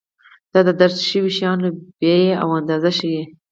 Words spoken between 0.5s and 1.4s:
دا د درج شویو